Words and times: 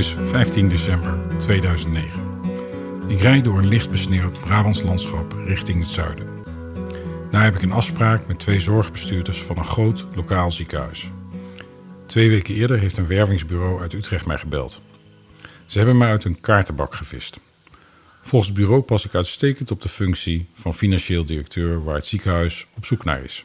Is 0.00 0.14
15 0.24 0.68
december 0.68 1.18
2009. 1.38 2.20
Ik 3.08 3.20
rijd 3.20 3.44
door 3.44 3.58
een 3.58 3.68
licht 3.68 3.90
besneeuwd 3.90 4.40
Brabants 4.40 4.82
landschap 4.82 5.32
richting 5.32 5.78
het 5.78 5.88
zuiden. 5.88 6.26
Daar 7.30 7.44
heb 7.44 7.54
ik 7.54 7.62
een 7.62 7.72
afspraak 7.72 8.26
met 8.26 8.38
twee 8.38 8.60
zorgbestuurders 8.60 9.42
van 9.42 9.58
een 9.58 9.64
groot 9.64 10.06
lokaal 10.14 10.52
ziekenhuis. 10.52 11.10
Twee 12.06 12.28
weken 12.28 12.54
eerder 12.54 12.78
heeft 12.78 12.96
een 12.96 13.06
wervingsbureau 13.06 13.80
uit 13.80 13.92
Utrecht 13.92 14.26
mij 14.26 14.38
gebeld. 14.38 14.80
Ze 15.66 15.78
hebben 15.78 15.98
mij 15.98 16.10
uit 16.10 16.24
een 16.24 16.40
kaartenbak 16.40 16.94
gevist. 16.94 17.40
Volgens 18.22 18.50
het 18.50 18.60
bureau 18.60 18.82
pas 18.82 19.04
ik 19.04 19.14
uitstekend 19.14 19.70
op 19.70 19.82
de 19.82 19.88
functie 19.88 20.46
van 20.54 20.74
financieel 20.74 21.24
directeur 21.24 21.84
waar 21.84 21.94
het 21.94 22.06
ziekenhuis 22.06 22.66
op 22.76 22.84
zoek 22.84 23.04
naar 23.04 23.24
is. 23.24 23.44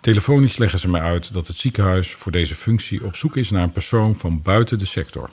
Telefonisch 0.00 0.56
leggen 0.56 0.78
ze 0.78 0.88
mij 0.88 1.00
uit 1.00 1.32
dat 1.32 1.46
het 1.46 1.56
ziekenhuis 1.56 2.14
voor 2.14 2.32
deze 2.32 2.54
functie 2.54 3.04
op 3.04 3.16
zoek 3.16 3.36
is 3.36 3.50
naar 3.50 3.62
een 3.62 3.72
persoon 3.72 4.14
van 4.14 4.42
buiten 4.42 4.78
de 4.78 4.84
sector. 4.84 5.30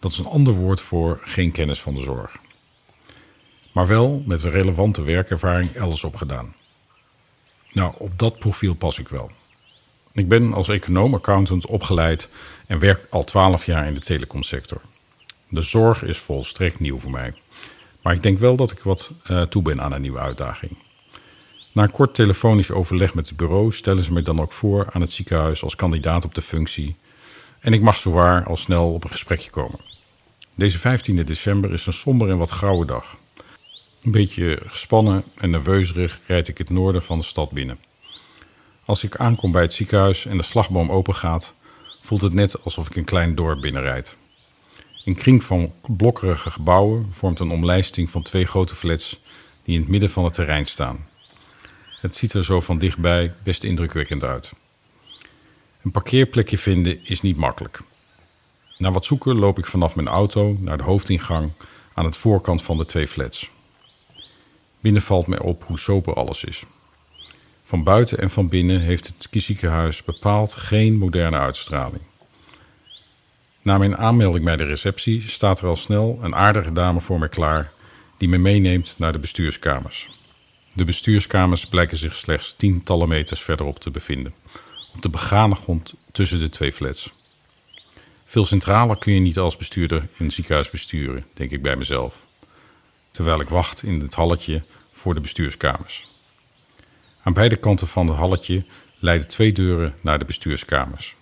Dat 0.00 0.10
is 0.10 0.18
een 0.18 0.26
ander 0.26 0.54
woord 0.54 0.80
voor 0.80 1.20
geen 1.22 1.52
kennis 1.52 1.80
van 1.80 1.94
de 1.94 2.00
zorg. 2.00 2.36
Maar 3.72 3.86
wel 3.86 4.22
met 4.26 4.42
relevante 4.42 5.02
werkervaring 5.02 5.72
elders 5.72 6.04
opgedaan. 6.04 6.54
Nou, 7.72 7.94
op 7.98 8.18
dat 8.18 8.38
profiel 8.38 8.74
pas 8.74 8.98
ik 8.98 9.08
wel. 9.08 9.30
Ik 10.12 10.28
ben 10.28 10.52
als 10.52 10.68
econoom-accountant 10.68 11.66
opgeleid 11.66 12.28
en 12.66 12.78
werk 12.78 13.06
al 13.10 13.24
twaalf 13.24 13.66
jaar 13.66 13.86
in 13.86 13.94
de 13.94 14.00
telecomsector. 14.00 14.80
De 15.48 15.62
zorg 15.62 16.02
is 16.02 16.18
volstrekt 16.18 16.80
nieuw 16.80 16.98
voor 16.98 17.10
mij. 17.10 17.34
Maar 18.02 18.14
ik 18.14 18.22
denk 18.22 18.38
wel 18.38 18.56
dat 18.56 18.70
ik 18.70 18.78
wat 18.78 19.10
uh, 19.30 19.42
toe 19.42 19.62
ben 19.62 19.80
aan 19.80 19.92
een 19.92 20.00
nieuwe 20.00 20.18
uitdaging. 20.18 20.76
Na 21.72 21.82
een 21.82 21.90
kort 21.90 22.14
telefonisch 22.14 22.70
overleg 22.70 23.14
met 23.14 23.28
het 23.28 23.36
bureau 23.36 23.72
stellen 23.72 24.02
ze 24.02 24.12
me 24.12 24.22
dan 24.22 24.40
ook 24.40 24.52
voor 24.52 24.88
aan 24.92 25.00
het 25.00 25.12
ziekenhuis 25.12 25.62
als 25.62 25.76
kandidaat 25.76 26.24
op 26.24 26.34
de 26.34 26.42
functie. 26.42 26.96
En 27.60 27.72
ik 27.72 27.80
mag 27.80 27.98
zowaar 27.98 28.44
al 28.46 28.56
snel 28.56 28.92
op 28.92 29.04
een 29.04 29.10
gesprekje 29.10 29.50
komen. 29.50 29.78
Deze 30.54 30.78
15 30.78 31.24
december 31.24 31.72
is 31.72 31.86
een 31.86 31.92
somber 31.92 32.30
en 32.30 32.38
wat 32.38 32.50
grauwe 32.50 32.86
dag. 32.86 33.16
Een 34.02 34.10
beetje 34.10 34.58
gespannen 34.66 35.24
en 35.34 35.50
nerveuzerig 35.50 36.20
rijd 36.26 36.48
ik 36.48 36.58
het 36.58 36.70
noorden 36.70 37.02
van 37.02 37.18
de 37.18 37.24
stad 37.24 37.50
binnen. 37.50 37.78
Als 38.84 39.04
ik 39.04 39.16
aankom 39.16 39.52
bij 39.52 39.62
het 39.62 39.72
ziekenhuis 39.72 40.26
en 40.26 40.36
de 40.36 40.42
slagboom 40.42 40.90
opengaat, 40.90 41.54
voelt 42.00 42.20
het 42.20 42.34
net 42.34 42.64
alsof 42.64 42.86
ik 42.86 42.96
een 42.96 43.04
klein 43.04 43.34
dorp 43.34 43.60
binnenrijd. 43.60 44.16
Een 45.04 45.14
kring 45.14 45.44
van 45.44 45.72
blokkerige 45.86 46.50
gebouwen 46.50 47.08
vormt 47.12 47.40
een 47.40 47.50
omlijsting 47.50 48.10
van 48.10 48.22
twee 48.22 48.46
grote 48.46 48.74
flats 48.74 49.20
die 49.64 49.74
in 49.74 49.80
het 49.80 49.90
midden 49.90 50.10
van 50.10 50.24
het 50.24 50.32
terrein 50.32 50.66
staan. 50.66 51.10
Het 52.02 52.16
ziet 52.16 52.32
er 52.32 52.44
zo 52.44 52.60
van 52.60 52.78
dichtbij 52.78 53.32
best 53.42 53.64
indrukwekkend 53.64 54.22
uit. 54.22 54.52
Een 55.82 55.90
parkeerplekje 55.90 56.58
vinden 56.58 57.04
is 57.04 57.20
niet 57.20 57.36
makkelijk. 57.36 57.80
Na 58.78 58.90
wat 58.90 59.04
zoeken 59.04 59.38
loop 59.38 59.58
ik 59.58 59.66
vanaf 59.66 59.94
mijn 59.94 60.08
auto 60.08 60.56
naar 60.58 60.76
de 60.76 60.82
hoofdingang 60.82 61.52
aan 61.94 62.04
het 62.04 62.16
voorkant 62.16 62.62
van 62.62 62.78
de 62.78 62.84
twee 62.84 63.08
flats. 63.08 63.50
Binnen 64.80 65.02
valt 65.02 65.26
mij 65.26 65.38
op 65.38 65.64
hoe 65.66 65.78
sober 65.78 66.14
alles 66.14 66.44
is. 66.44 66.64
Van 67.64 67.82
buiten 67.82 68.18
en 68.18 68.30
van 68.30 68.48
binnen 68.48 68.80
heeft 68.80 69.06
het 69.06 69.42
ziekenhuis 69.42 70.04
bepaald 70.04 70.52
geen 70.52 70.98
moderne 70.98 71.38
uitstraling. 71.38 72.02
Na 73.62 73.78
mijn 73.78 73.96
aanmelding 73.96 74.44
bij 74.44 74.56
de 74.56 74.64
receptie 74.64 75.28
staat 75.28 75.60
er 75.60 75.66
al 75.66 75.76
snel 75.76 76.18
een 76.22 76.34
aardige 76.34 76.72
dame 76.72 77.00
voor 77.00 77.18
me 77.18 77.28
klaar 77.28 77.72
die 78.16 78.28
me 78.28 78.38
meeneemt 78.38 78.94
naar 78.98 79.12
de 79.12 79.18
bestuurskamers. 79.18 80.21
De 80.74 80.84
bestuurskamers 80.84 81.66
blijken 81.66 81.96
zich 81.96 82.16
slechts 82.16 82.56
tientallen 82.56 83.08
meters 83.08 83.40
verderop 83.40 83.78
te 83.78 83.90
bevinden, 83.90 84.34
op 84.94 85.02
de 85.02 85.08
begane 85.08 85.54
grond 85.54 85.94
tussen 86.12 86.38
de 86.38 86.48
twee 86.48 86.72
flats. 86.72 87.12
Veel 88.24 88.46
centraler 88.46 88.96
kun 88.96 89.12
je 89.12 89.20
niet 89.20 89.38
als 89.38 89.56
bestuurder 89.56 90.08
een 90.18 90.30
ziekenhuis 90.30 90.70
besturen, 90.70 91.26
denk 91.34 91.50
ik 91.50 91.62
bij 91.62 91.76
mezelf, 91.76 92.26
terwijl 93.10 93.40
ik 93.40 93.48
wacht 93.48 93.82
in 93.82 94.00
het 94.00 94.14
halletje 94.14 94.64
voor 94.92 95.14
de 95.14 95.20
bestuurskamers. 95.20 96.06
Aan 97.22 97.32
beide 97.32 97.56
kanten 97.56 97.86
van 97.86 98.06
het 98.06 98.16
halletje 98.16 98.64
leiden 98.98 99.28
twee 99.28 99.52
deuren 99.52 99.94
naar 100.00 100.18
de 100.18 100.24
bestuurskamers. 100.24 101.14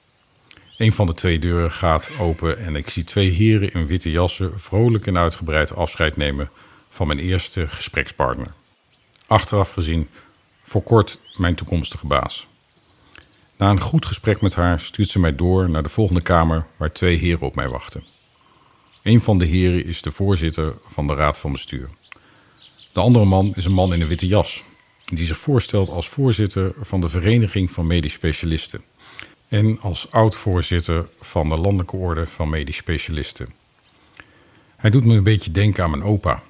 Een 0.76 0.92
van 0.92 1.06
de 1.06 1.14
twee 1.14 1.38
deuren 1.38 1.72
gaat 1.72 2.10
open 2.18 2.58
en 2.58 2.76
ik 2.76 2.90
zie 2.90 3.04
twee 3.04 3.30
heren 3.30 3.72
in 3.72 3.86
witte 3.86 4.10
jassen 4.10 4.60
vrolijk 4.60 5.06
en 5.06 5.18
uitgebreid 5.18 5.76
afscheid 5.76 6.16
nemen 6.16 6.50
van 6.90 7.06
mijn 7.06 7.18
eerste 7.18 7.68
gesprekspartner. 7.68 8.54
Achteraf 9.30 9.70
gezien 9.70 10.08
voor 10.62 10.82
kort 10.82 11.18
mijn 11.36 11.54
toekomstige 11.54 12.06
baas. 12.06 12.46
Na 13.56 13.70
een 13.70 13.80
goed 13.80 14.06
gesprek 14.06 14.40
met 14.40 14.54
haar 14.54 14.80
stuurt 14.80 15.08
ze 15.08 15.18
mij 15.18 15.34
door 15.34 15.70
naar 15.70 15.82
de 15.82 15.88
volgende 15.88 16.20
kamer 16.20 16.66
waar 16.76 16.92
twee 16.92 17.16
heren 17.16 17.40
op 17.46 17.54
mij 17.54 17.68
wachten. 17.68 18.04
Een 19.02 19.20
van 19.20 19.38
de 19.38 19.44
heren 19.44 19.84
is 19.84 20.02
de 20.02 20.10
voorzitter 20.10 20.74
van 20.88 21.06
de 21.06 21.14
raad 21.14 21.38
van 21.38 21.52
bestuur. 21.52 21.88
De 22.92 23.00
andere 23.00 23.24
man 23.24 23.52
is 23.54 23.64
een 23.64 23.72
man 23.72 23.94
in 23.94 24.00
een 24.00 24.08
witte 24.08 24.26
jas, 24.26 24.64
die 25.04 25.26
zich 25.26 25.38
voorstelt 25.38 25.88
als 25.88 26.08
voorzitter 26.08 26.72
van 26.80 27.00
de 27.00 27.08
Vereniging 27.08 27.70
van 27.70 27.86
Medisch 27.86 28.12
Specialisten 28.12 28.82
en 29.48 29.80
als 29.80 30.10
oud-voorzitter 30.10 31.08
van 31.20 31.48
de 31.48 31.56
Landelijke 31.56 31.96
Orde 31.96 32.26
van 32.26 32.48
Medisch 32.50 32.76
Specialisten. 32.76 33.48
Hij 34.76 34.90
doet 34.90 35.04
me 35.04 35.16
een 35.16 35.22
beetje 35.22 35.50
denken 35.50 35.84
aan 35.84 35.90
mijn 35.90 36.02
opa. 36.02 36.42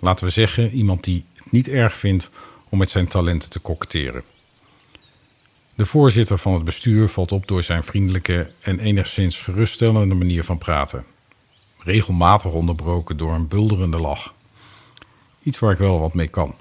Laten 0.00 0.26
we 0.26 0.30
zeggen, 0.30 0.72
iemand 0.72 1.04
die 1.04 1.24
niet 1.52 1.68
erg 1.68 1.96
vindt 1.96 2.30
om 2.68 2.78
met 2.78 2.90
zijn 2.90 3.08
talenten 3.08 3.50
te 3.50 3.58
koketteren. 3.58 4.22
De 5.74 5.86
voorzitter 5.86 6.38
van 6.38 6.54
het 6.54 6.64
bestuur 6.64 7.08
valt 7.08 7.32
op 7.32 7.48
door 7.48 7.62
zijn 7.62 7.84
vriendelijke 7.84 8.50
en 8.60 8.78
enigszins 8.78 9.42
geruststellende 9.42 10.14
manier 10.14 10.44
van 10.44 10.58
praten. 10.58 11.04
Regelmatig 11.78 12.52
onderbroken 12.52 13.16
door 13.16 13.32
een 13.32 13.48
bulderende 13.48 13.98
lach. 13.98 14.34
Iets 15.42 15.58
waar 15.58 15.72
ik 15.72 15.78
wel 15.78 16.00
wat 16.00 16.14
mee 16.14 16.28
kan. 16.28 16.54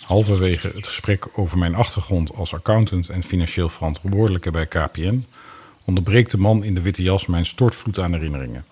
Halverwege 0.00 0.68
het 0.74 0.86
gesprek 0.86 1.26
over 1.38 1.58
mijn 1.58 1.74
achtergrond 1.74 2.34
als 2.34 2.54
accountant 2.54 3.08
en 3.08 3.22
financieel 3.22 3.68
verantwoordelijke 3.68 4.50
bij 4.50 4.66
KPN 4.66 5.24
onderbreekt 5.84 6.30
de 6.30 6.38
man 6.38 6.64
in 6.64 6.74
de 6.74 6.82
witte 6.82 7.02
jas 7.02 7.26
mijn 7.26 7.46
stortvloed 7.46 7.98
aan 7.98 8.12
herinneringen. 8.12 8.64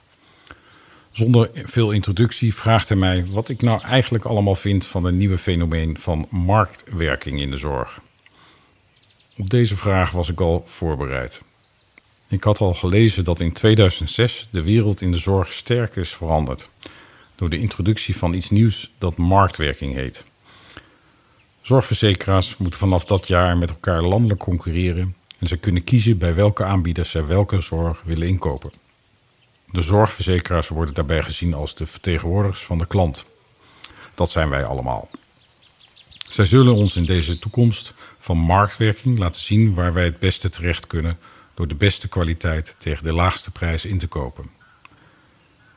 Zonder 1.17 1.51
veel 1.55 1.91
introductie 1.91 2.55
vraagt 2.55 2.89
hij 2.89 2.99
mij 2.99 3.27
wat 3.27 3.49
ik 3.49 3.63
nou 3.63 3.81
eigenlijk 3.83 4.25
allemaal 4.25 4.55
vind 4.55 4.87
van 4.87 5.05
een 5.05 5.17
nieuwe 5.17 5.39
fenomeen 5.39 5.99
van 5.99 6.27
marktwerking 6.31 7.41
in 7.41 7.51
de 7.51 7.57
zorg. 7.57 8.01
Op 9.37 9.51
deze 9.51 9.77
vraag 9.77 10.11
was 10.11 10.29
ik 10.29 10.41
al 10.41 10.65
voorbereid. 10.67 11.43
Ik 12.29 12.45
had 12.45 12.59
al 12.59 12.75
gelezen 12.75 13.25
dat 13.25 13.41
in 13.41 13.53
2006 13.53 14.49
de 14.51 14.63
wereld 14.63 15.01
in 15.01 15.11
de 15.11 15.19
zorg 15.19 15.53
sterk 15.53 15.97
is 15.97 16.15
veranderd 16.15 16.69
door 17.35 17.51
de 17.51 17.59
introductie 17.59 18.17
van 18.17 18.35
iets 18.35 18.51
nieuws 18.51 18.93
dat 18.99 19.17
marktwerking 19.17 19.95
heet. 19.95 20.25
Zorgverzekeraars 21.61 22.57
moeten 22.57 22.81
vanaf 22.81 23.05
dat 23.05 23.29
jaar 23.29 23.57
met 23.57 23.71
elkaar 23.71 24.03
landelijk 24.03 24.41
concurreren 24.41 25.17
en 25.39 25.49
ze 25.49 25.57
kunnen 25.57 25.85
kiezen 25.85 26.19
bij 26.19 26.35
welke 26.35 26.65
aanbieders 26.65 27.11
zij 27.11 27.27
welke 27.27 27.61
zorg 27.61 28.03
willen 28.05 28.29
inkopen. 28.29 28.86
De 29.71 29.83
zorgverzekeraars 29.83 30.69
worden 30.69 30.95
daarbij 30.95 31.23
gezien 31.23 31.55
als 31.55 31.75
de 31.75 31.87
vertegenwoordigers 31.87 32.63
van 32.63 32.79
de 32.79 32.87
klant. 32.87 33.25
Dat 34.15 34.31
zijn 34.31 34.49
wij 34.49 34.65
allemaal. 34.65 35.09
Zij 36.31 36.47
zullen 36.47 36.75
ons 36.75 36.97
in 36.97 37.05
deze 37.05 37.39
toekomst 37.39 37.95
van 38.21 38.37
marktwerking 38.37 39.19
laten 39.19 39.41
zien 39.41 39.75
waar 39.75 39.93
wij 39.93 40.05
het 40.05 40.19
beste 40.19 40.49
terecht 40.49 40.87
kunnen 40.87 41.19
door 41.55 41.69
de 41.69 41.75
beste 41.75 42.09
kwaliteit 42.09 42.75
tegen 42.79 43.03
de 43.03 43.13
laagste 43.13 43.51
prijs 43.51 43.85
in 43.85 43.99
te 43.99 44.07
kopen. 44.07 44.51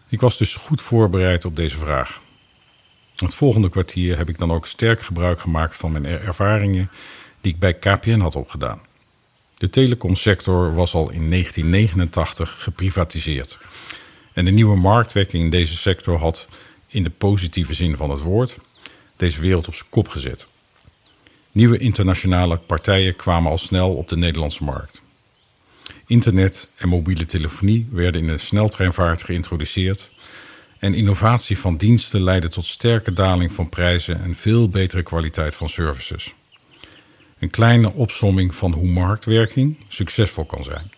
Ik 0.09 0.21
was 0.21 0.37
dus 0.37 0.55
goed 0.55 0.81
voorbereid 0.81 1.45
op 1.45 1.55
deze 1.55 1.77
vraag. 1.77 2.21
Het 3.15 3.35
volgende 3.35 3.69
kwartier 3.69 4.17
heb 4.17 4.29
ik 4.29 4.37
dan 4.37 4.51
ook 4.51 4.67
sterk 4.67 5.01
gebruik 5.01 5.39
gemaakt 5.39 5.75
van 5.75 5.91
mijn 5.91 6.05
ervaringen 6.05 6.89
die 7.41 7.53
ik 7.53 7.59
bij 7.59 7.73
KPN 7.73 8.19
had 8.19 8.35
opgedaan. 8.35 8.81
De 9.59 9.69
telecomsector 9.69 10.75
was 10.75 10.93
al 10.93 11.09
in 11.09 11.29
1989 11.29 12.55
geprivatiseerd. 12.59 13.59
En 14.33 14.45
de 14.45 14.51
nieuwe 14.51 14.77
marktwerking 14.77 15.43
in 15.43 15.49
deze 15.49 15.77
sector 15.77 16.17
had, 16.17 16.47
in 16.87 17.03
de 17.03 17.09
positieve 17.09 17.73
zin 17.73 17.97
van 17.97 18.09
het 18.09 18.21
woord, 18.21 18.57
deze 19.17 19.41
wereld 19.41 19.67
op 19.67 19.75
zijn 19.75 19.89
kop 19.89 20.07
gezet. 20.07 20.47
Nieuwe 21.51 21.77
internationale 21.77 22.57
partijen 22.57 23.15
kwamen 23.15 23.51
al 23.51 23.57
snel 23.57 23.95
op 23.95 24.07
de 24.07 24.17
Nederlandse 24.17 24.63
markt. 24.63 25.01
Internet 26.07 26.71
en 26.77 26.89
mobiele 26.89 27.25
telefonie 27.25 27.87
werden 27.91 28.21
in 28.21 28.27
de 28.27 28.37
sneltreinvaart 28.37 29.23
geïntroduceerd 29.23 30.09
en 30.77 30.93
innovatie 30.93 31.57
van 31.57 31.77
diensten 31.77 32.23
leidde 32.23 32.49
tot 32.49 32.65
sterke 32.65 33.13
daling 33.13 33.51
van 33.51 33.69
prijzen 33.69 34.21
en 34.21 34.35
veel 34.35 34.69
betere 34.69 35.03
kwaliteit 35.03 35.55
van 35.55 35.69
services. 35.69 36.33
Een 37.39 37.49
kleine 37.49 37.93
opsomming 37.93 38.55
van 38.55 38.71
hoe 38.71 38.87
marktwerking 38.87 39.77
succesvol 39.87 40.45
kan 40.45 40.63
zijn. 40.63 40.91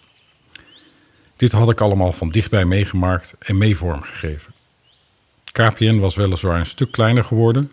Dit 1.35 1.51
had 1.51 1.69
ik 1.69 1.81
allemaal 1.81 2.13
van 2.13 2.29
dichtbij 2.29 2.65
meegemaakt 2.65 3.35
en 3.39 3.57
mee 3.57 3.77
vormgegeven. 3.77 4.53
KPN 5.51 5.99
was 5.99 6.15
weliswaar 6.15 6.59
een 6.59 6.65
stuk 6.65 6.91
kleiner 6.91 7.23
geworden, 7.23 7.71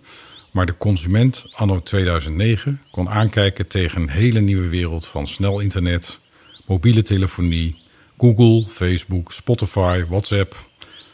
maar 0.50 0.67
de 0.67 0.76
consument 0.76 1.44
anno 1.53 1.82
2009 1.82 2.82
kon 2.91 3.09
aankijken 3.09 3.67
tegen 3.67 4.03
een 4.03 4.09
hele 4.09 4.41
nieuwe 4.41 4.69
wereld 4.69 5.06
van 5.06 5.26
snel 5.26 5.61
internet, 5.61 6.19
mobiele 6.67 7.03
telefonie, 7.03 7.76
Google, 8.19 8.69
Facebook, 8.69 9.32
Spotify, 9.32 10.05
WhatsApp. 10.09 10.67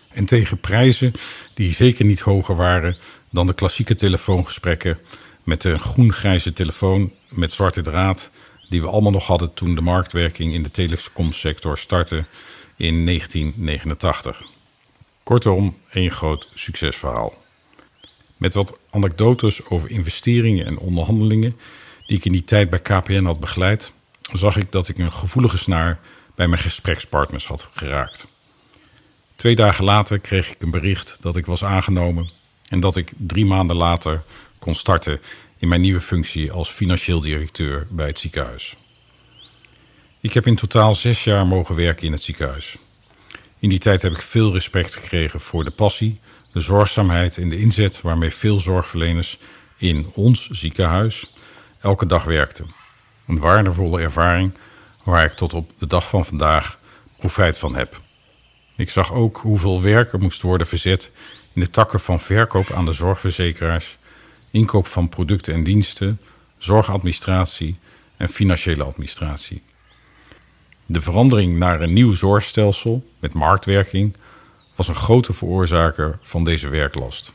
En 0.09 0.25
tegen 0.25 0.59
prijzen 0.59 1.13
die 1.55 1.73
zeker 1.73 2.05
niet 2.05 2.21
hoger 2.21 2.57
waren 2.57 2.97
dan 3.31 3.47
de 3.47 3.55
klassieke 3.55 3.95
telefoongesprekken 3.95 4.99
met 5.45 5.63
de 5.63 5.79
groen-grijze 5.79 6.53
telefoon 6.53 7.13
met 7.31 7.53
zwarte 7.53 7.83
draad 7.83 8.31
die 8.69 8.81
we 8.81 8.89
allemaal 8.89 9.13
nog 9.13 9.27
hadden 9.27 9.55
toen 9.55 9.75
de 9.75 9.81
marktwerking 9.81 10.55
in 10.55 10.63
de 10.63 10.71
telecomsector 10.71 11.79
startte 11.79 12.25
in 12.77 13.07
1989. 13.07 14.43
Kortom, 15.23 15.77
één 15.91 16.11
groot 16.11 16.49
succesverhaal. 16.55 17.33
Met 18.37 18.55
wat 18.55 18.79
anekdotes 18.91 19.67
over 19.67 19.91
investeringen 19.91 20.67
en 20.67 20.79
onderhandelingen 20.79 21.57
die 22.07 22.17
ik 22.17 22.25
in 22.25 22.33
die 22.33 22.45
tijd 22.45 22.71
bij 22.71 22.81
KPN 22.81 23.25
had 23.25 23.41
begeleid, 23.41 23.93
zag 24.33 24.57
ik 24.57 24.73
dat 24.73 24.89
ik 24.89 24.99
een 24.99 25.13
gevoelige 25.13 25.59
snaar 25.59 25.99
bij 26.35 26.49
mijn 26.49 26.63
gesprekspartners 26.63 27.47
had 27.47 27.69
geraakt. 27.75 28.27
Twee 29.37 29.57
dagen 29.57 29.85
later 29.85 30.19
kreeg 30.19 30.51
ik 30.51 30.63
een 30.63 30.71
bericht 30.71 31.17
dat 31.21 31.37
ik 31.37 31.47
was 31.47 31.65
aangenomen 31.65 32.31
en 32.69 32.81
dat 32.81 32.97
ik 32.97 33.13
drie 33.17 33.47
maanden 33.47 33.77
later 33.77 34.23
kon 34.65 34.75
starten 34.75 35.21
in 35.59 35.69
mijn 35.69 35.81
nieuwe 35.81 36.01
functie 36.01 36.53
als 36.53 36.71
financieel 36.71 37.21
directeur 37.21 37.87
bij 37.91 38.07
het 38.07 38.19
ziekenhuis. 38.19 38.77
Ik 40.21 40.33
heb 40.33 40.47
in 40.47 40.57
totaal 40.57 40.95
zes 40.95 41.25
jaar 41.25 41.47
mogen 41.47 41.75
werken 41.75 42.07
in 42.07 42.13
het 42.13 42.23
ziekenhuis. 42.23 42.77
In 43.61 43.69
die 43.69 43.79
tijd 43.79 44.03
heb 44.03 44.13
ik 44.13 44.23
veel 44.23 44.53
respect 44.53 44.95
gekregen 44.95 45.41
voor 45.41 45.65
de 45.65 45.71
passie, 45.71 46.21
de 46.53 46.61
zorgzaamheid 46.61 47.39
en 47.39 47.49
de 47.49 47.59
inzet 47.59 48.01
waarmee 48.01 48.31
veel 48.31 48.59
zorgverleners 48.59 49.39
in 49.77 50.11
ons 50.15 50.51
ziekenhuis 50.51 51.33
elke 51.81 52.07
dag 52.07 52.25
werkten. 52.25 52.75
Een 53.27 53.39
waardevolle 53.39 54.01
ervaring 54.01 54.55
waar 55.05 55.25
ik 55.25 55.33
tot 55.33 55.55
op 55.55 55.71
de 55.79 55.87
dag 55.87 56.09
van 56.09 56.27
vandaag 56.27 56.79
profijt 57.19 57.59
van 57.59 57.75
heb. 57.75 58.01
Ik 58.77 58.91
zag 58.91 59.13
ook 59.13 59.37
hoeveel 59.37 59.83
werk 59.83 60.13
er 60.13 60.19
moest 60.19 60.43
worden 60.43 60.67
verzet 60.67 61.11
in 61.53 61.61
de 61.61 61.71
takken 61.71 62.01
van 62.01 62.21
verkoop 62.21 62.73
aan 62.73 62.85
de 62.85 62.93
zorgverzekeraars, 62.93 63.97
inkoop 64.55 64.87
van 64.87 65.09
producten 65.09 65.55
en 65.55 65.65
diensten, 65.65 66.21
zorgadministratie 66.59 67.77
en 68.17 68.29
financiële 68.29 68.85
administratie. 68.85 69.63
De 70.87 71.01
verandering 71.01 71.59
naar 71.59 71.81
een 71.81 71.93
nieuw 71.93 72.15
zorgstelsel 72.15 73.11
met 73.21 73.33
marktwerking 73.33 74.17
was 74.77 74.89
een 74.89 74.95
grote 74.95 75.33
veroorzaker 75.33 76.19
van 76.23 76.45
deze 76.45 76.69
werklast. 76.69 77.33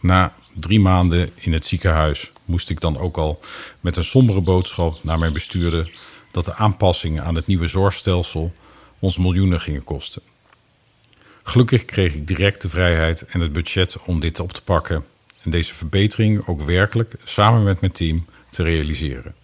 Na 0.00 0.34
drie 0.54 0.80
maanden 0.80 1.30
in 1.34 1.52
het 1.52 1.64
ziekenhuis 1.64 2.32
moest 2.44 2.70
ik 2.70 2.80
dan 2.80 2.98
ook 2.98 3.16
al 3.16 3.40
met 3.80 3.96
een 3.96 4.04
sombere 4.04 4.40
boodschap 4.40 5.02
naar 5.02 5.18
mijn 5.18 5.32
bestuurder 5.32 5.98
dat 6.30 6.44
de 6.44 6.54
aanpassingen 6.54 7.24
aan 7.24 7.34
het 7.34 7.46
nieuwe 7.46 7.68
zorgstelsel 7.68 8.52
ons 8.98 9.18
miljoenen 9.18 9.60
gingen 9.60 9.84
kosten. 9.84 10.22
Gelukkig 11.42 11.84
kreeg 11.84 12.14
ik 12.14 12.26
direct 12.26 12.62
de 12.62 12.68
vrijheid 12.68 13.24
en 13.26 13.40
het 13.40 13.52
budget 13.52 13.96
om 14.04 14.20
dit 14.20 14.40
op 14.40 14.52
te 14.52 14.62
pakken 14.62 15.04
en 15.42 15.50
deze 15.50 15.74
verbetering 15.74 16.46
ook 16.46 16.62
werkelijk 16.62 17.14
samen 17.24 17.62
met 17.62 17.80
mijn 17.80 17.92
team 17.92 18.26
te 18.50 18.62
realiseren. 18.62 19.34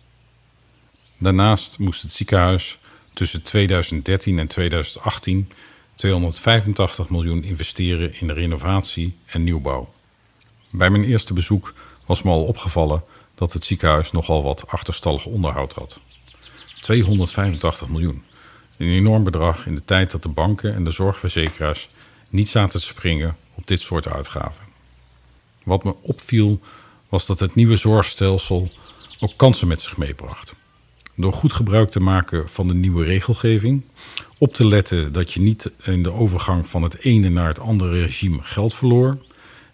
Daarnaast 1.19 1.79
moest 1.79 2.03
het 2.03 2.13
ziekenhuis 2.13 2.79
tussen 3.13 3.43
2013 3.43 4.39
en 4.39 4.49
2018 4.49 5.51
285 5.95 7.09
miljoen 7.09 7.45
investeren 7.45 8.21
in 8.21 8.27
de 8.27 8.33
renovatie 8.33 9.17
en 9.27 9.45
nieuwbouw. 9.45 9.89
Bij 10.71 10.91
mijn 10.91 11.05
eerste 11.05 11.33
bezoek 11.33 11.75
was 12.07 12.23
me 12.23 12.31
al 12.31 12.45
opgevallen 12.45 13.03
dat 13.35 13.53
het 13.53 13.65
ziekenhuis 13.65 14.13
nogal 14.13 14.43
wat 14.43 14.69
achterstallig 14.69 15.27
onderhoud 15.27 15.73
had. 15.73 15.99
285 16.81 17.89
miljoen. 17.89 18.25
Een 18.77 18.89
enorm 18.89 19.25
bedrag 19.25 19.67
in 19.67 19.75
de 19.75 19.85
tijd 19.85 20.11
dat 20.11 20.23
de 20.23 20.29
banken 20.29 20.75
en 20.75 20.85
de 20.85 20.91
zorgverzekeraars 20.91 21.89
niet 22.29 22.49
zaten 22.49 22.81
te 22.81 22.87
springen 22.87 23.37
op 23.57 23.67
dit 23.67 23.81
soort 23.81 24.09
uitgaven. 24.09 24.66
Wat 25.67 25.85
me 25.85 25.95
opviel 26.01 26.61
was 27.09 27.27
dat 27.27 27.41
het 27.41 27.55
nieuwe 27.55 27.77
zorgstelsel 27.77 28.69
ook 29.21 29.33
kansen 29.37 29.69
met 29.69 29.81
zich 29.83 29.97
meebracht. 29.97 30.55
Door 31.15 31.33
goed 31.33 31.53
gebruik 31.53 31.91
te 31.91 32.01
maken 32.01 32.49
van 32.49 32.69
de 32.69 32.75
nieuwe 32.75 33.05
regelgeving, 33.05 33.83
op 34.39 34.55
te 34.55 34.65
letten 34.65 35.13
dat 35.13 35.33
je 35.33 35.41
niet 35.41 35.71
in 35.83 36.03
de 36.03 36.13
overgang 36.13 36.67
van 36.67 36.83
het 36.83 36.99
ene 36.99 37.29
naar 37.29 37.47
het 37.47 37.61
andere 37.61 38.01
regime 38.01 38.43
geld 38.43 38.75
verloor, 38.75 39.19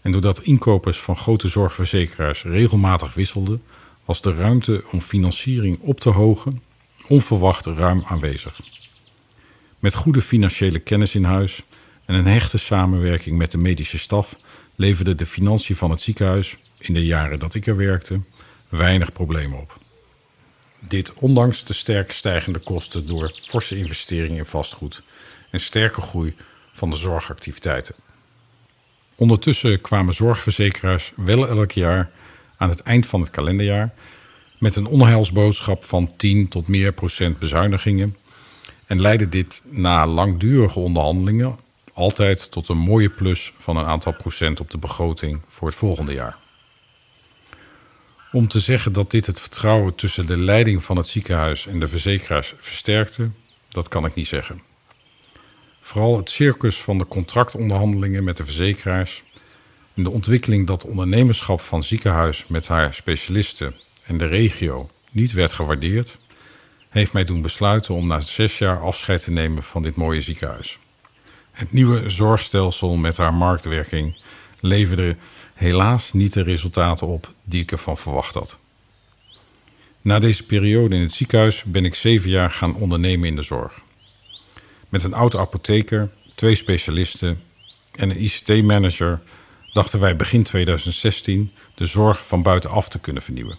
en 0.01 0.13
doordat 0.13 0.43
inkopers 0.43 0.99
van 0.99 1.17
grote 1.17 1.49
zorgverzekeraars 1.49 2.43
regelmatig 2.43 3.15
wisselden, 3.15 3.63
was 4.05 4.21
de 4.21 4.35
ruimte 4.35 4.85
om 4.91 5.01
financiering 5.01 5.79
op 5.81 6.01
te 6.01 6.11
hogen 6.11 6.63
onverwacht 7.09 7.67
ruim 7.67 8.03
aanwezig. 8.07 8.61
Met 9.79 9.95
goede 9.95 10.23
financiële 10.23 10.79
kennis 10.79 11.15
in 11.15 11.25
huis 11.25 11.63
en 12.05 12.15
een 12.15 12.27
hechte 12.27 12.59
samenwerking 12.59 13.37
met 13.37 13.51
de 13.51 13.59
medische 13.59 13.99
staf 13.99 14.37
leverde 14.77 15.15
de 15.15 15.27
financiën 15.27 15.77
van 15.77 15.91
het 15.91 16.01
ziekenhuis 16.01 16.57
in 16.79 16.95
de 16.95 17.05
jaren 17.05 17.39
dat 17.39 17.55
ik 17.55 17.67
er 17.67 17.77
werkte 17.77 18.21
weinig 18.71 19.13
problemen 19.13 19.59
op. 19.59 19.79
Dit 20.79 21.13
ondanks 21.15 21.65
de 21.65 21.73
sterk 21.73 22.13
stijgende 22.13 22.59
kosten 22.59 23.07
door 23.07 23.35
forse 23.41 23.77
investeringen 23.77 24.37
in 24.37 24.45
vastgoed 24.45 25.03
en 25.51 25.61
sterke 25.61 26.01
groei 26.01 26.35
van 26.73 26.91
de 26.91 26.97
zorgactiviteiten. 26.97 27.95
Ondertussen 29.15 29.81
kwamen 29.81 30.15
zorgverzekeraars 30.15 31.13
wel 31.17 31.49
elk 31.49 31.71
jaar 31.71 32.11
aan 32.57 32.69
het 32.69 32.81
eind 32.81 33.07
van 33.07 33.21
het 33.21 33.31
kalenderjaar 33.31 33.95
met 34.59 34.77
een 34.77 34.87
onheilsboodschap 34.87 35.85
van 35.85 36.17
10 36.17 36.49
tot 36.49 36.69
meer 36.69 36.93
procent 36.93 37.39
bezuinigingen 37.39 38.17
en 38.87 39.01
leidde 39.01 39.29
dit 39.29 39.63
na 39.71 40.07
langdurige 40.07 40.79
onderhandelingen 40.79 41.59
altijd 41.93 42.51
tot 42.51 42.69
een 42.69 42.79
mooie 42.79 43.09
plus 43.09 43.53
van 43.59 43.77
een 43.77 43.87
aantal 43.87 44.13
procent 44.13 44.61
op 44.61 44.71
de 44.71 44.79
begroting 44.79 45.41
voor 45.47 45.69
het 45.69 45.77
volgende 45.77 46.13
jaar. 46.13 46.37
Om 48.33 48.49
te 48.49 48.61
zeggen 48.61 48.93
dat 48.93 49.11
dit 49.11 49.27
het 49.27 49.41
vertrouwen 49.41 49.95
tussen 49.95 50.27
de 50.27 50.39
leiding 50.39 50.85
van 50.85 50.97
het 50.97 51.07
ziekenhuis 51.07 51.67
en 51.67 51.81
de 51.81 51.89
verzekeraars 51.89 52.55
versterkte, 52.57 53.31
dat 53.69 53.89
kan 53.89 54.05
ik 54.05 54.15
niet 54.15 54.27
zeggen. 54.27 54.63
Vooral 55.81 56.17
het 56.17 56.31
circus 56.31 56.77
van 56.77 56.99
de 56.99 57.07
contractonderhandelingen 57.07 58.25
met 58.25 58.37
de 58.37 58.45
verzekeraars 58.45 59.23
en 59.95 60.03
de 60.03 60.11
ontwikkeling 60.11 60.67
dat 60.67 60.85
ondernemerschap 60.85 61.61
van 61.61 61.83
ziekenhuis 61.83 62.47
met 62.47 62.67
haar 62.67 62.95
specialisten 62.95 63.75
en 64.07 64.19
de 64.19 64.27
regio 64.27 64.91
niet 65.11 65.33
werd 65.33 65.53
gewaardeerd, 65.53 66.19
heeft 66.91 67.13
mij 67.13 67.25
doen 67.25 67.43
besluiten 67.43 67.95
om 67.95 68.07
na 68.07 68.21
zes 68.21 68.59
jaar 68.59 68.81
afscheid 68.81 69.25
te 69.25 69.31
nemen 69.31 69.63
van 69.63 69.83
dit 69.83 69.97
mooie 69.97 70.21
ziekenhuis. 70.21 70.79
Het 71.53 71.73
nieuwe 71.73 72.11
zorgstelsel 72.11 72.97
met 72.97 73.17
haar 73.17 73.35
marktwerking 73.35 74.17
leverde 74.61 75.17
helaas 75.55 76.13
niet 76.13 76.33
de 76.33 76.43
resultaten 76.43 77.07
op 77.07 77.33
die 77.45 77.63
ik 77.63 77.73
ervan 77.73 77.99
verwacht 77.99 78.35
had. 78.35 78.59
Na 80.01 80.19
deze 80.19 80.47
periode 80.47 80.95
in 80.95 81.01
het 81.01 81.13
ziekenhuis 81.13 81.63
ben 81.63 81.85
ik 81.85 81.95
zeven 81.95 82.31
jaar 82.31 82.51
gaan 82.51 82.75
ondernemen 82.75 83.29
in 83.29 83.37
de 83.37 83.43
zorg. 83.43 83.81
Met 84.89 85.05
een 85.05 85.15
oude 85.15 85.39
apotheker, 85.39 86.11
twee 86.35 86.55
specialisten 86.55 87.43
en 87.93 88.11
een 88.11 88.23
ICT-manager 88.23 89.21
dachten 89.73 90.01
wij 90.01 90.17
begin 90.17 90.43
2016 90.43 91.53
de 91.75 91.87
zorg 91.87 92.27
van 92.27 92.43
buitenaf 92.43 92.89
te 92.89 92.99
kunnen 92.99 93.23
vernieuwen. 93.23 93.59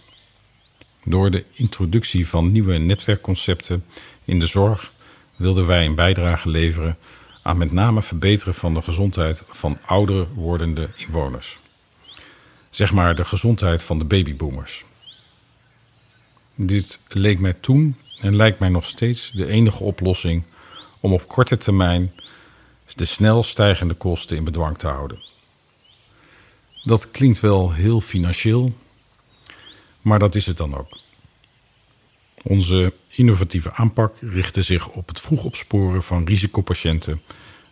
Door 1.04 1.30
de 1.30 1.44
introductie 1.52 2.28
van 2.28 2.52
nieuwe 2.52 2.76
netwerkconcepten 2.76 3.84
in 4.24 4.40
de 4.40 4.46
zorg 4.46 4.92
wilden 5.36 5.66
wij 5.66 5.86
een 5.86 5.94
bijdrage 5.94 6.48
leveren 6.48 6.96
aan 7.44 7.58
met 7.58 7.72
name 7.72 8.02
verbeteren 8.02 8.54
van 8.54 8.74
de 8.74 8.82
gezondheid 8.82 9.42
van 9.48 9.78
ouder 9.86 10.26
wordende 10.34 10.88
inwoners. 10.96 11.58
Zeg 12.70 12.92
maar 12.92 13.14
de 13.14 13.24
gezondheid 13.24 13.82
van 13.82 13.98
de 13.98 14.04
babyboomers. 14.04 14.84
Dit 16.54 16.98
leek 17.08 17.38
mij 17.38 17.52
toen 17.52 17.96
en 18.20 18.36
lijkt 18.36 18.58
mij 18.58 18.68
nog 18.68 18.84
steeds 18.84 19.30
de 19.34 19.46
enige 19.46 19.82
oplossing 19.82 20.42
om 21.00 21.12
op 21.12 21.28
korte 21.28 21.56
termijn 21.58 22.12
de 22.94 23.04
snel 23.04 23.42
stijgende 23.42 23.94
kosten 23.94 24.36
in 24.36 24.44
bedwang 24.44 24.78
te 24.78 24.86
houden. 24.86 25.22
Dat 26.82 27.10
klinkt 27.10 27.40
wel 27.40 27.72
heel 27.72 28.00
financieel, 28.00 28.72
maar 30.02 30.18
dat 30.18 30.34
is 30.34 30.46
het 30.46 30.56
dan 30.56 30.76
ook. 30.76 30.98
Onze 32.46 32.92
innovatieve 33.08 33.72
aanpak 33.72 34.16
richtte 34.20 34.62
zich 34.62 34.88
op 34.88 35.08
het 35.08 35.20
vroeg 35.20 35.44
opsporen 35.44 36.02
van 36.02 36.24
risicopatiënten 36.24 37.20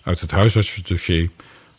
uit 0.02 0.21
het 0.21 0.31
huisartsdossier 0.31 1.31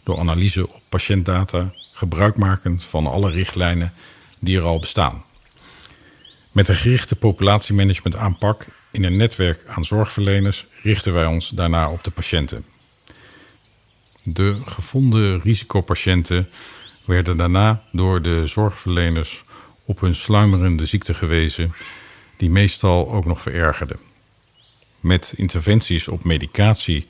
door 0.04 0.20
analyse 0.20 0.68
op 0.68 0.82
patiëntdata, 0.90 1.74
gebruikmakend 1.92 2.84
van 2.84 3.08
alle 3.08 3.32
richtlijnen 3.32 3.94
die 4.40 4.58
er 4.58 4.64
al 4.64 4.80
bestaan. 4.80 5.24
Met 6.52 6.68
een 6.68 6.76
gerichte 6.76 7.16
populatiemanagement 7.16 8.16
aanpak 8.16 8.66
in 8.92 9.04
een 9.04 9.18
netwerk 9.18 9.66
aan 9.68 9.86
zorgverleners 9.86 10.66
richten 10.82 11.14
wij 11.14 11.26
ons 11.26 11.50
daarna 11.50 11.90
op 11.90 12.04
de 12.04 12.12
patiënten. 12.12 12.66
De 14.24 14.62
gevonden 14.66 15.42
risicopatiënten 15.42 16.50
werden 17.06 17.38
daarna 17.38 17.84
door 17.92 18.22
de 18.22 18.48
zorgverleners 18.48 19.44
op 19.86 20.00
hun 20.00 20.16
sluimerende 20.16 20.86
ziekte 20.86 21.14
gewezen, 21.14 21.74
die 22.38 22.50
meestal 22.50 23.12
ook 23.12 23.26
nog 23.26 23.42
verergerden. 23.42 24.00
met 25.00 25.34
interventies 25.36 26.08
op 26.08 26.24
medicatie, 26.24 27.08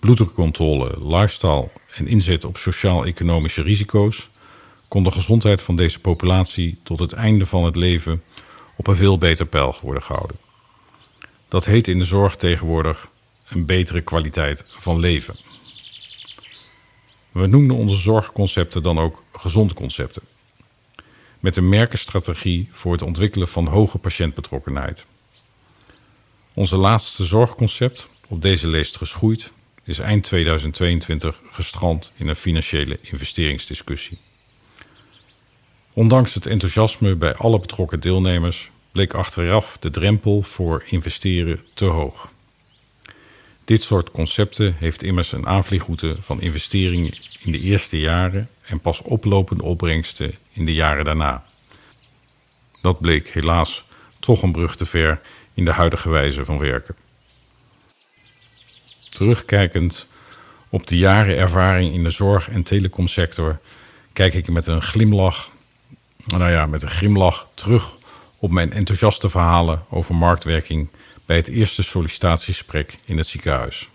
bloeddrukcontrole, 0.00 1.16
lifestyle 1.16 1.70
en 1.94 2.06
inzet 2.06 2.44
op 2.44 2.56
sociaal-economische 2.56 3.62
risico's, 3.62 4.28
kon 4.88 5.02
de 5.04 5.10
gezondheid 5.10 5.62
van 5.62 5.76
deze 5.76 6.00
populatie 6.00 6.78
tot 6.82 6.98
het 6.98 7.12
einde 7.12 7.46
van 7.46 7.64
het 7.64 7.76
leven 7.76 8.22
op 8.76 8.86
een 8.86 8.96
veel 8.96 9.18
beter 9.18 9.46
peil 9.46 9.76
worden 9.82 10.02
gehouden. 10.02 10.36
Dat 11.48 11.64
heet 11.64 11.88
in 11.88 11.98
de 11.98 12.04
zorg 12.04 12.36
tegenwoordig 12.36 13.08
een 13.48 13.66
betere 13.66 14.00
kwaliteit 14.00 14.64
van 14.66 14.98
leven. 14.98 15.36
We 17.32 17.46
noemden 17.46 17.76
onze 17.76 17.96
zorgconcepten 17.96 18.82
dan 18.82 18.98
ook 18.98 19.22
gezonde 19.32 19.74
concepten. 19.74 20.22
Met 21.40 21.56
een 21.56 21.68
merkenstrategie 21.68 22.68
voor 22.72 22.92
het 22.92 23.02
ontwikkelen 23.02 23.48
van 23.48 23.66
hoge 23.66 23.98
patiëntbetrokkenheid. 23.98 25.06
Onze 26.54 26.76
laatste 26.76 27.24
zorgconcept, 27.24 28.08
op 28.28 28.42
deze 28.42 28.68
leest 28.68 28.96
geschoeid, 28.96 29.50
is 29.84 29.98
eind 29.98 30.24
2022 30.24 31.40
gestrand 31.50 32.12
in 32.16 32.28
een 32.28 32.36
financiële 32.36 32.98
investeringsdiscussie. 33.02 34.18
Ondanks 35.92 36.34
het 36.34 36.46
enthousiasme 36.46 37.14
bij 37.14 37.34
alle 37.34 37.60
betrokken 37.60 38.00
deelnemers 38.00 38.70
bleek 38.92 39.14
achteraf 39.14 39.76
de 39.80 39.90
drempel 39.90 40.42
voor 40.42 40.84
investeren 40.86 41.60
te 41.74 41.84
hoog. 41.84 42.30
Dit 43.64 43.82
soort 43.82 44.10
concepten 44.10 44.74
heeft 44.78 45.02
immers 45.02 45.32
een 45.32 45.46
aanvliegroute 45.46 46.16
van 46.20 46.40
investeringen 46.40 47.12
in 47.38 47.52
de 47.52 47.60
eerste 47.60 47.98
jaren 47.98 48.48
en 48.68 48.80
pas 48.80 49.02
oplopende 49.02 49.62
opbrengsten 49.62 50.34
in 50.52 50.64
de 50.64 50.74
jaren 50.74 51.04
daarna. 51.04 51.44
Dat 52.80 53.00
bleek 53.00 53.28
helaas 53.28 53.84
toch 54.20 54.42
een 54.42 54.52
brug 54.52 54.76
te 54.76 54.86
ver 54.86 55.20
in 55.54 55.64
de 55.64 55.72
huidige 55.72 56.08
wijze 56.08 56.44
van 56.44 56.58
werken. 56.58 56.94
Terugkijkend 59.10 60.06
op 60.68 60.86
de 60.86 60.96
jaren 60.96 61.36
ervaring 61.36 61.94
in 61.94 62.04
de 62.04 62.10
zorg- 62.10 62.48
en 62.48 62.62
telecomsector 62.62 63.60
kijk 64.12 64.34
ik 64.34 64.48
met 64.48 64.66
een 64.66 64.82
glimlach, 64.82 65.50
nou 66.24 66.50
ja, 66.50 66.66
met 66.66 66.82
een 66.82 66.90
grimlach 66.90 67.48
terug 67.54 67.96
op 68.38 68.50
mijn 68.50 68.72
enthousiaste 68.72 69.30
verhalen 69.30 69.84
over 69.90 70.14
marktwerking 70.14 70.88
bij 71.26 71.36
het 71.36 71.48
eerste 71.48 71.82
sollicitatiegesprek 71.82 72.98
in 73.04 73.16
het 73.16 73.26
ziekenhuis. 73.26 73.88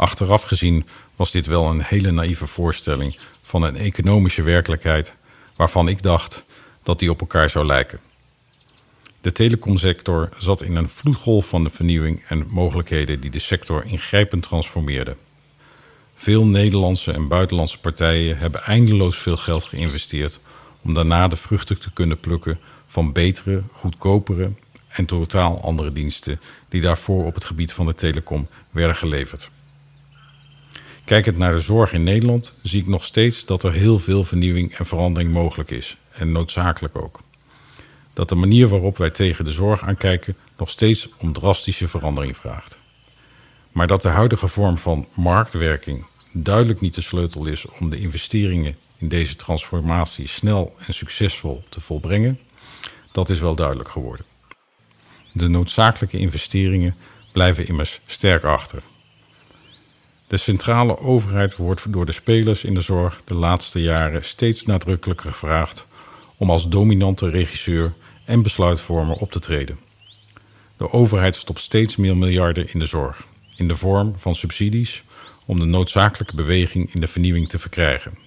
Achteraf 0.00 0.42
gezien 0.42 0.86
was 1.16 1.30
dit 1.30 1.46
wel 1.46 1.66
een 1.66 1.82
hele 1.82 2.10
naïeve 2.10 2.46
voorstelling 2.46 3.18
van 3.42 3.62
een 3.62 3.76
economische 3.76 4.42
werkelijkheid 4.42 5.14
waarvan 5.56 5.88
ik 5.88 6.02
dacht 6.02 6.44
dat 6.82 6.98
die 6.98 7.10
op 7.10 7.20
elkaar 7.20 7.50
zou 7.50 7.66
lijken. 7.66 8.00
De 9.20 9.32
telecomsector 9.32 10.28
zat 10.38 10.62
in 10.62 10.76
een 10.76 10.88
vloedgolf 10.88 11.48
van 11.48 11.64
de 11.64 11.70
vernieuwing 11.70 12.22
en 12.28 12.46
mogelijkheden 12.48 13.20
die 13.20 13.30
de 13.30 13.38
sector 13.38 13.84
ingrijpend 13.84 14.42
transformeerde. 14.42 15.16
Veel 16.14 16.46
Nederlandse 16.46 17.12
en 17.12 17.28
buitenlandse 17.28 17.78
partijen 17.78 18.38
hebben 18.38 18.62
eindeloos 18.62 19.16
veel 19.16 19.36
geld 19.36 19.64
geïnvesteerd 19.64 20.40
om 20.84 20.94
daarna 20.94 21.28
de 21.28 21.36
vruchten 21.36 21.78
te 21.78 21.92
kunnen 21.92 22.20
plukken 22.20 22.60
van 22.86 23.12
betere, 23.12 23.62
goedkopere 23.72 24.50
en 24.88 25.06
totaal 25.06 25.62
andere 25.62 25.92
diensten 25.92 26.40
die 26.68 26.80
daarvoor 26.80 27.24
op 27.24 27.34
het 27.34 27.44
gebied 27.44 27.72
van 27.72 27.86
de 27.86 27.94
telecom 27.94 28.48
werden 28.70 28.96
geleverd. 28.96 29.50
Kijkend 31.10 31.36
naar 31.36 31.52
de 31.52 31.60
zorg 31.60 31.92
in 31.92 32.04
Nederland 32.04 32.58
zie 32.62 32.80
ik 32.80 32.86
nog 32.86 33.04
steeds 33.04 33.44
dat 33.44 33.62
er 33.62 33.72
heel 33.72 33.98
veel 33.98 34.24
vernieuwing 34.24 34.74
en 34.74 34.86
verandering 34.86 35.32
mogelijk 35.32 35.70
is 35.70 35.96
en 36.10 36.32
noodzakelijk 36.32 36.96
ook. 36.96 37.20
Dat 38.12 38.28
de 38.28 38.34
manier 38.34 38.68
waarop 38.68 38.96
wij 38.96 39.10
tegen 39.10 39.44
de 39.44 39.52
zorg 39.52 39.82
aankijken 39.82 40.36
nog 40.56 40.70
steeds 40.70 41.08
om 41.18 41.32
drastische 41.32 41.88
verandering 41.88 42.36
vraagt. 42.36 42.78
Maar 43.72 43.86
dat 43.86 44.02
de 44.02 44.08
huidige 44.08 44.48
vorm 44.48 44.78
van 44.78 45.06
marktwerking 45.14 46.06
duidelijk 46.32 46.80
niet 46.80 46.94
de 46.94 47.00
sleutel 47.00 47.46
is 47.46 47.66
om 47.66 47.90
de 47.90 47.98
investeringen 47.98 48.76
in 48.98 49.08
deze 49.08 49.36
transformatie 49.36 50.28
snel 50.28 50.76
en 50.86 50.94
succesvol 50.94 51.62
te 51.68 51.80
volbrengen, 51.80 52.38
dat 53.12 53.28
is 53.28 53.40
wel 53.40 53.54
duidelijk 53.54 53.88
geworden. 53.88 54.26
De 55.32 55.48
noodzakelijke 55.48 56.18
investeringen 56.18 56.94
blijven 57.32 57.66
immers 57.66 58.00
sterk 58.06 58.44
achter. 58.44 58.82
De 60.30 60.36
centrale 60.36 60.98
overheid 60.98 61.56
wordt 61.56 61.92
door 61.92 62.06
de 62.06 62.12
spelers 62.12 62.64
in 62.64 62.74
de 62.74 62.80
zorg 62.80 63.22
de 63.24 63.34
laatste 63.34 63.82
jaren 63.82 64.24
steeds 64.24 64.62
nadrukkelijker 64.62 65.30
gevraagd 65.30 65.86
om 66.36 66.50
als 66.50 66.68
dominante 66.68 67.30
regisseur 67.30 67.92
en 68.24 68.42
besluitvormer 68.42 69.16
op 69.16 69.32
te 69.32 69.40
treden. 69.40 69.78
De 70.76 70.92
overheid 70.92 71.34
stopt 71.36 71.60
steeds 71.60 71.96
meer 71.96 72.16
miljarden 72.16 72.72
in 72.72 72.78
de 72.78 72.86
zorg, 72.86 73.26
in 73.56 73.68
de 73.68 73.76
vorm 73.76 74.14
van 74.16 74.34
subsidies 74.34 75.02
om 75.46 75.58
de 75.58 75.64
noodzakelijke 75.64 76.36
beweging 76.36 76.94
in 76.94 77.00
de 77.00 77.08
vernieuwing 77.08 77.48
te 77.48 77.58
verkrijgen, 77.58 78.18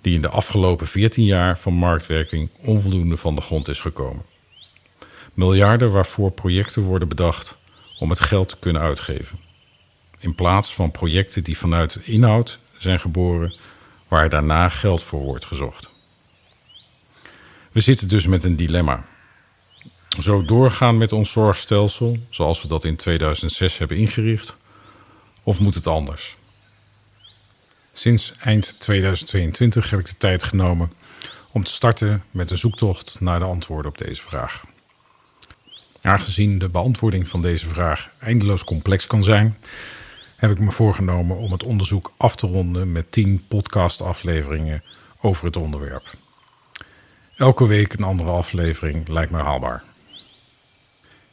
die 0.00 0.14
in 0.14 0.22
de 0.22 0.28
afgelopen 0.28 0.86
14 0.86 1.24
jaar 1.24 1.58
van 1.58 1.72
marktwerking 1.72 2.48
onvoldoende 2.60 3.16
van 3.16 3.34
de 3.34 3.40
grond 3.40 3.68
is 3.68 3.80
gekomen. 3.80 4.24
Miljarden 5.34 5.92
waarvoor 5.92 6.30
projecten 6.30 6.82
worden 6.82 7.08
bedacht 7.08 7.56
om 7.98 8.10
het 8.10 8.20
geld 8.20 8.48
te 8.48 8.56
kunnen 8.58 8.82
uitgeven. 8.82 9.49
In 10.20 10.34
plaats 10.34 10.74
van 10.74 10.90
projecten 10.90 11.44
die 11.44 11.58
vanuit 11.58 11.98
inhoud 12.02 12.58
zijn 12.78 13.00
geboren, 13.00 13.54
waar 14.08 14.28
daarna 14.28 14.68
geld 14.68 15.02
voor 15.02 15.20
wordt 15.20 15.44
gezocht. 15.44 15.90
We 17.72 17.80
zitten 17.80 18.08
dus 18.08 18.26
met 18.26 18.44
een 18.44 18.56
dilemma. 18.56 19.04
Zo 20.18 20.44
doorgaan 20.44 20.98
met 20.98 21.12
ons 21.12 21.32
zorgstelsel, 21.32 22.18
zoals 22.30 22.62
we 22.62 22.68
dat 22.68 22.84
in 22.84 22.96
2006 22.96 23.78
hebben 23.78 23.96
ingericht, 23.96 24.54
of 25.42 25.60
moet 25.60 25.74
het 25.74 25.86
anders? 25.86 26.36
Sinds 27.92 28.34
eind 28.38 28.80
2022 28.80 29.90
heb 29.90 30.00
ik 30.00 30.06
de 30.06 30.16
tijd 30.16 30.42
genomen 30.42 30.92
om 31.52 31.64
te 31.64 31.72
starten 31.72 32.24
met 32.30 32.50
een 32.50 32.58
zoektocht 32.58 33.20
naar 33.20 33.38
de 33.38 33.44
antwoorden 33.44 33.90
op 33.90 33.98
deze 33.98 34.22
vraag. 34.22 34.64
Aangezien 36.02 36.58
de 36.58 36.68
beantwoording 36.68 37.28
van 37.28 37.42
deze 37.42 37.68
vraag 37.68 38.10
eindeloos 38.18 38.64
complex 38.64 39.06
kan 39.06 39.24
zijn, 39.24 39.56
heb 40.40 40.50
ik 40.50 40.58
me 40.58 40.70
voorgenomen 40.70 41.36
om 41.36 41.52
het 41.52 41.62
onderzoek 41.62 42.12
af 42.16 42.36
te 42.36 42.46
ronden 42.46 42.92
met 42.92 43.12
10 43.12 43.44
podcastafleveringen 43.48 44.82
over 45.20 45.44
het 45.44 45.56
onderwerp. 45.56 46.14
Elke 47.36 47.66
week 47.66 47.92
een 47.92 48.04
andere 48.04 48.30
aflevering 48.30 49.08
lijkt 49.08 49.30
me 49.30 49.38
haalbaar. 49.38 49.82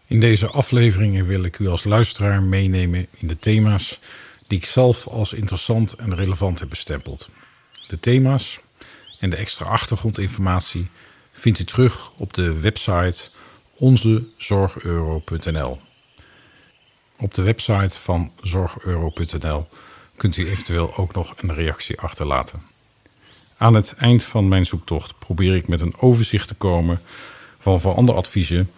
In 0.07 0.19
deze 0.19 0.47
afleveringen 0.47 1.25
wil 1.25 1.43
ik 1.43 1.59
u 1.59 1.67
als 1.67 1.83
luisteraar 1.83 2.43
meenemen 2.43 3.07
in 3.11 3.27
de 3.27 3.39
thema's 3.39 3.99
die 4.47 4.57
ik 4.57 4.65
zelf 4.65 5.07
als 5.07 5.33
interessant 5.33 5.93
en 5.93 6.15
relevant 6.15 6.59
heb 6.59 6.69
bestempeld. 6.69 7.29
De 7.87 7.99
thema's 7.99 8.59
en 9.19 9.29
de 9.29 9.35
extra 9.35 9.65
achtergrondinformatie 9.65 10.89
vindt 11.31 11.59
u 11.59 11.63
terug 11.63 12.11
op 12.11 12.33
de 12.33 12.59
website 12.59 13.29
onzezorgeuro.nl. 13.77 15.79
Op 17.19 17.33
de 17.33 17.41
website 17.41 17.99
van 17.99 18.31
zorgeuro.nl 18.41 19.67
kunt 20.15 20.37
u 20.37 20.49
eventueel 20.49 20.95
ook 20.95 21.13
nog 21.13 21.33
een 21.37 21.53
reactie 21.53 21.99
achterlaten. 21.99 22.61
Aan 23.57 23.73
het 23.73 23.93
eind 23.97 24.23
van 24.23 24.47
mijn 24.47 24.65
zoektocht 24.65 25.19
probeer 25.19 25.55
ik 25.55 25.67
met 25.67 25.81
een 25.81 25.97
overzicht 25.97 26.47
te 26.47 26.53
komen 26.53 27.01
van 27.59 27.81
veranderadviezen 27.81 28.71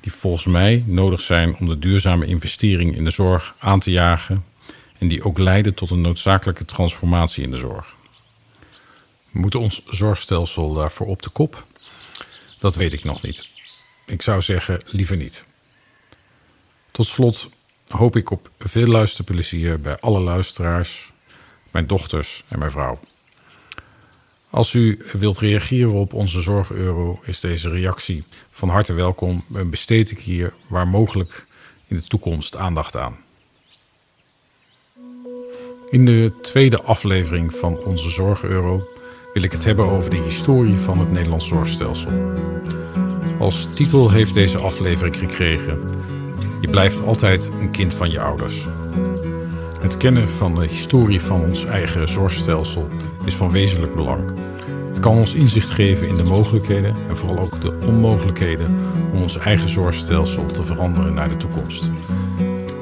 die 0.00 0.12
volgens 0.12 0.46
mij 0.46 0.84
nodig 0.86 1.20
zijn 1.20 1.56
om 1.56 1.68
de 1.68 1.78
duurzame 1.78 2.26
investering 2.26 2.96
in 2.96 3.04
de 3.04 3.10
zorg 3.10 3.56
aan 3.58 3.80
te 3.80 3.90
jagen 3.90 4.44
en 4.98 5.08
die 5.08 5.24
ook 5.24 5.38
leiden 5.38 5.74
tot 5.74 5.90
een 5.90 6.00
noodzakelijke 6.00 6.64
transformatie 6.64 7.42
in 7.42 7.50
de 7.50 7.56
zorg. 7.56 7.94
Moet 9.30 9.54
ons 9.54 9.82
zorgstelsel 9.84 10.74
daarvoor 10.74 11.06
op 11.06 11.22
de 11.22 11.30
kop? 11.30 11.66
Dat 12.58 12.74
weet 12.74 12.92
ik 12.92 13.04
nog 13.04 13.22
niet. 13.22 13.46
Ik 14.06 14.22
zou 14.22 14.42
zeggen, 14.42 14.82
liever 14.86 15.16
niet. 15.16 15.44
Tot 16.90 17.06
slot 17.06 17.48
hoop 17.88 18.16
ik 18.16 18.30
op 18.30 18.50
veel 18.58 18.86
luisterplezier 18.86 19.80
bij 19.80 19.98
alle 19.98 20.20
luisteraars, 20.20 21.12
mijn 21.70 21.86
dochters 21.86 22.44
en 22.48 22.58
mijn 22.58 22.70
vrouw. 22.70 23.00
Als 24.50 24.72
u 24.72 24.98
wilt 25.12 25.38
reageren 25.38 25.92
op 25.92 26.12
onze 26.12 26.40
Zorgeuro, 26.40 27.20
is 27.24 27.40
deze 27.40 27.68
reactie 27.68 28.24
van 28.50 28.68
harte 28.68 28.92
welkom 28.92 29.44
en 29.54 29.70
besteed 29.70 30.10
ik 30.10 30.18
hier 30.18 30.52
waar 30.66 30.88
mogelijk 30.88 31.46
in 31.88 31.96
de 31.96 32.06
toekomst 32.06 32.56
aandacht 32.56 32.96
aan. 32.96 33.16
In 35.90 36.04
de 36.04 36.32
tweede 36.42 36.82
aflevering 36.82 37.54
van 37.54 37.84
onze 37.84 38.10
Zorgeuro 38.10 38.88
wil 39.32 39.42
ik 39.42 39.52
het 39.52 39.64
hebben 39.64 39.90
over 39.90 40.10
de 40.10 40.16
historie 40.22 40.78
van 40.78 40.98
het 40.98 41.12
Nederlands 41.12 41.46
zorgstelsel. 41.46 42.10
Als 43.38 43.68
titel 43.74 44.10
heeft 44.10 44.34
deze 44.34 44.58
aflevering 44.58 45.16
gekregen: 45.16 45.95
Je 46.66 46.72
blijft 46.72 47.06
altijd 47.06 47.50
een 47.60 47.70
kind 47.70 47.94
van 47.94 48.10
je 48.10 48.20
ouders. 48.20 48.66
Het 49.80 49.96
kennen 49.96 50.28
van 50.28 50.54
de 50.54 50.66
historie 50.66 51.20
van 51.20 51.40
ons 51.40 51.64
eigen 51.64 52.08
zorgstelsel 52.08 52.88
is 53.24 53.34
van 53.34 53.50
wezenlijk 53.50 53.94
belang. 53.94 54.22
Het 54.88 54.98
kan 54.98 55.16
ons 55.16 55.34
inzicht 55.34 55.70
geven 55.70 56.08
in 56.08 56.16
de 56.16 56.22
mogelijkheden 56.22 56.94
en 57.08 57.16
vooral 57.16 57.38
ook 57.38 57.60
de 57.60 57.78
onmogelijkheden 57.86 58.74
om 59.12 59.22
ons 59.22 59.38
eigen 59.38 59.68
zorgstelsel 59.68 60.46
te 60.46 60.64
veranderen 60.64 61.14
naar 61.14 61.28
de 61.28 61.36
toekomst. 61.36 61.90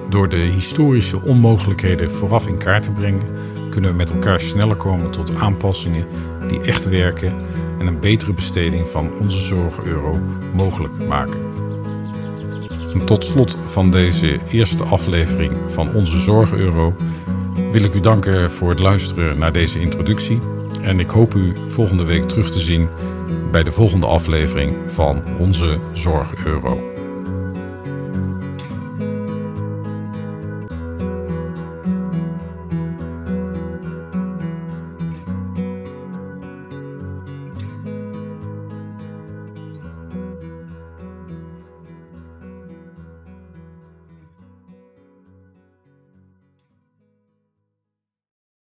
Door 0.09 0.29
de 0.29 0.37
historische 0.37 1.23
onmogelijkheden 1.23 2.11
vooraf 2.11 2.47
in 2.47 2.59
kaart 2.59 2.83
te 2.83 2.91
brengen, 2.91 3.29
kunnen 3.71 3.91
we 3.91 3.97
met 3.97 4.11
elkaar 4.11 4.41
sneller 4.41 4.77
komen 4.77 5.11
tot 5.11 5.37
aanpassingen 5.37 6.07
die 6.49 6.61
echt 6.61 6.89
werken 6.89 7.35
en 7.79 7.87
een 7.87 8.01
betere 8.01 8.33
besteding 8.33 8.89
van 8.89 9.13
onze 9.21 9.41
zorg-euro 9.41 10.21
mogelijk 10.53 11.07
maken. 11.09 11.44
En 12.95 13.05
tot 13.05 13.25
slot 13.25 13.57
van 13.65 13.91
deze 13.91 14.39
eerste 14.51 14.85
aflevering 14.85 15.53
van 15.69 15.95
onze 15.95 16.19
zorg-euro 16.19 16.97
wil 17.73 17.85
ik 17.85 17.95
u 17.95 18.01
danken 18.01 18.51
voor 18.51 18.71
het 18.71 18.79
luisteren 18.79 19.39
naar 19.39 19.53
deze 19.53 19.81
introductie. 19.81 20.41
En 20.83 21.01
ik 21.01 21.11
hoop 21.11 21.35
u 21.35 21.55
volgende 21.69 22.05
week 22.05 22.23
terug 22.23 22.51
te 22.51 22.61
zien 22.61 22.89
bij 23.53 23.63
de 23.63 23.73
volgende 23.73 24.07
aflevering 24.07 24.77
van 24.87 25.23
onze 25.39 25.79
Zorg 25.93 26.45
Euro. 26.45 26.94